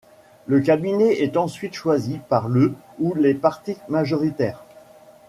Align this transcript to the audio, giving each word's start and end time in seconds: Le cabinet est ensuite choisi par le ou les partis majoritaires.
Le 0.47 0.61
cabinet 0.61 1.21
est 1.21 1.37
ensuite 1.37 1.75
choisi 1.75 2.17
par 2.27 2.47
le 2.49 2.73
ou 2.97 3.13
les 3.13 3.35
partis 3.35 3.77
majoritaires. 3.87 4.63